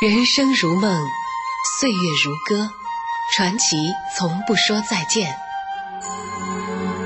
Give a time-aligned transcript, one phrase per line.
[0.00, 1.06] 人生如梦，
[1.78, 2.72] 岁月如歌，
[3.34, 3.76] 传奇
[4.16, 5.36] 从不说再见。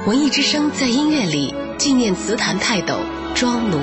[0.07, 3.01] 文艺之声在音乐里纪念词坛泰斗
[3.35, 3.81] 庄奴。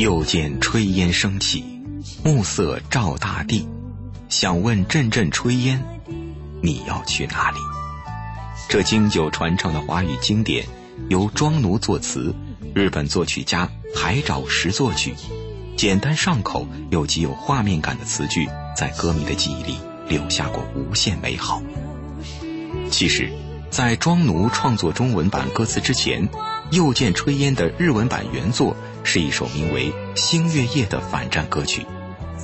[0.00, 1.62] 又见炊烟升起，
[2.24, 3.68] 暮色照大地。
[4.30, 5.84] 想问阵阵炊烟，
[6.62, 7.58] 你要去哪里？
[8.66, 10.66] 这经久传唱的华语经典，
[11.10, 12.34] 由庄奴作词，
[12.74, 15.14] 日本作曲家海沼石作曲。
[15.76, 19.76] 简单上口又极有画面感的词句，在歌迷的记忆里
[20.08, 21.60] 留下过无限美好。
[22.90, 23.30] 其实，
[23.70, 26.28] 在庄奴创作中文版歌词之前，
[26.72, 28.76] 《又见炊烟》的日文版原作。
[29.02, 31.86] 是一首名为《星月夜》的反战歌曲，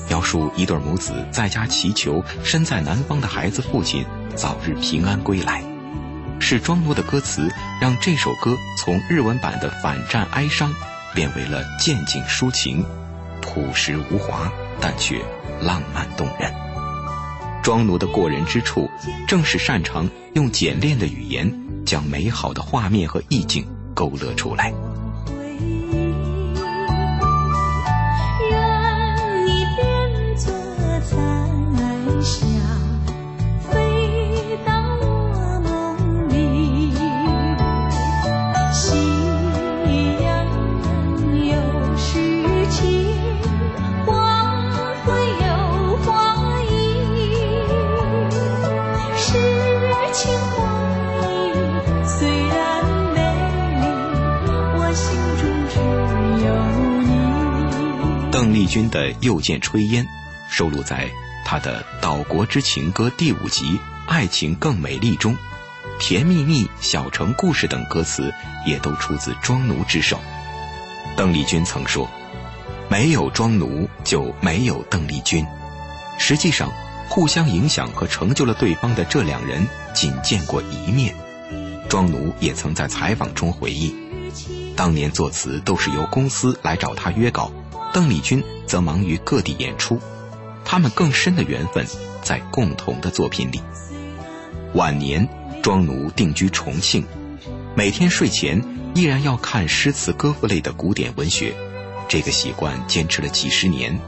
[0.08, 5.62] 描述一对母子在家祈求身在南方的孩子父亲早日平安归来。
[6.41, 10.72] 是庄奴的歌词让这首歌从日文版的反战哀伤，
[11.14, 12.83] 变为了见景抒情，
[13.42, 15.20] 朴实无华，但却
[15.61, 16.66] 浪漫动人。
[17.67, 18.89] 庄奴的过人之处，
[19.27, 21.53] 正是擅长用简练的语言，
[21.84, 24.73] 将美好的画面和意境勾勒出来。
[58.37, 60.05] 邓丽君的《又见炊烟》
[60.55, 61.09] 收录在
[61.42, 63.65] 她的《岛国之情歌》第五集
[64.06, 65.35] 《爱情更美丽》中，
[65.98, 68.30] 甜蜜蜜、小城故事等歌词
[68.67, 70.20] 也都出自庄奴之手。
[71.17, 72.11] 邓丽君曾说
[72.91, 75.42] ：“没有庄奴，就没有邓丽君。”
[76.20, 76.70] 实际上，
[77.08, 81.17] 互相影响和成就了对方的这两人仅见过一面。
[81.89, 83.96] 庄奴也曾在采访中回忆，
[84.77, 87.51] 当年作词都是由公司来找他约稿。
[87.96, 89.98] 邓丽君则忙于各地演出，
[90.67, 91.86] 他们更深的缘分
[92.23, 93.62] 在共同的作品里。
[94.74, 95.27] 晚年，
[95.62, 97.07] 庄奴定居重庆，
[97.74, 98.62] 每天睡前
[98.95, 101.55] 依然要看诗词歌赋类的古典文学，
[102.07, 103.98] 这个习惯坚持了几十年。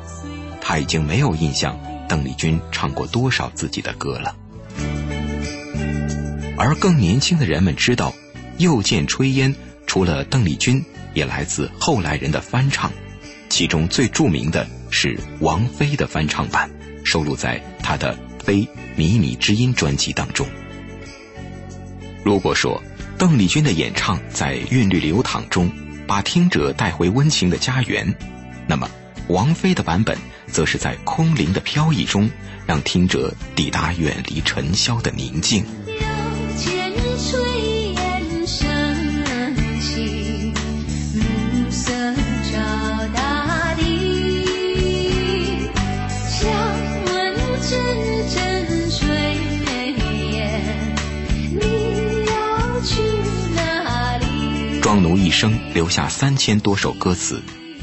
[0.60, 4.37] 他已经没有印象邓丽君唱过多少自己的歌了。
[6.59, 8.10] 而更年轻的人们知道，
[8.59, 9.55] 《又见炊烟》
[9.87, 10.84] 除了邓丽君，
[11.15, 12.93] 也来自后来人的翻唱。
[13.48, 16.70] 其中最著名的是王菲的翻唱版，
[17.04, 20.47] 收录在她的《非靡靡之音》专辑当中。
[22.25, 22.82] 如果说
[23.16, 25.70] 邓丽君的演唱在韵律流淌中
[26.06, 28.14] 把听者带回温情的家园，
[28.66, 28.88] 那么
[29.28, 30.16] 王菲的版本
[30.47, 32.31] 则是在空灵的飘逸中
[32.66, 35.64] 让听者抵达远离尘嚣的宁静。
[54.88, 57.43] 庄奴一生留下三千多首歌词，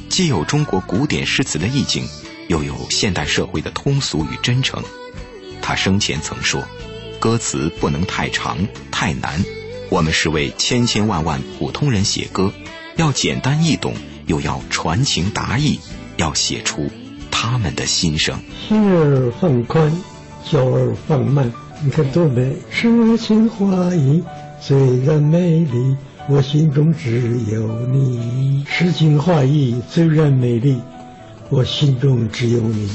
[0.09, 2.03] 既有中国古典诗词的意境，
[2.47, 4.81] 又有现代社会的通俗与真诚。
[5.61, 6.63] 他生前曾说
[7.21, 8.57] ：“歌词不能太长
[8.89, 9.45] 太难，
[9.89, 12.51] 我们是为千千万万普通人写歌，
[12.95, 13.93] 要简单易懂，
[14.25, 15.79] 又要传情达意，
[16.17, 16.89] 要写出
[17.29, 18.39] 他们的心声。
[18.67, 19.95] 心儿放宽，
[20.43, 22.55] 脚儿放慢，你看多美！
[22.71, 24.23] 诗情画意，
[24.59, 25.95] 虽然美丽。”
[26.27, 27.21] 我心中只
[27.51, 30.81] 有你，诗情画意，虽然美丽，
[31.49, 32.89] 我心中只有你。